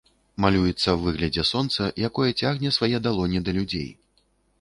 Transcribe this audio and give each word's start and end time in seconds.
Малюецца 0.43 0.73
ў 0.91 0.99
выглядзе 1.03 1.43
сонца, 1.49 1.89
якое 2.09 2.29
цягне 2.41 2.71
свае 2.79 2.97
далоні 3.09 3.43
да 3.51 3.55
людзей. 3.59 3.89